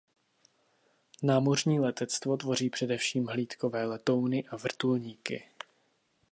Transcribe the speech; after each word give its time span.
Námořní 1.23 1.79
letectvo 1.79 2.37
tvoří 2.37 2.69
především 2.69 3.27
hlídkové 3.27 3.85
letouny 3.85 4.43
a 4.47 4.57
vrtulníky. 4.57 5.43